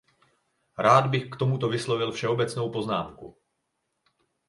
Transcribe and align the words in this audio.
Rád 0.77 1.07
bych 1.07 1.29
k 1.29 1.35
tomu 1.35 1.57
vyslovil 1.57 2.11
všeobecnou 2.11 2.69
poznámku. 2.71 3.37